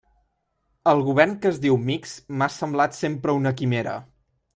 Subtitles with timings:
[0.91, 3.95] El govern que es diu mixt m'ha semblat sempre una quimera.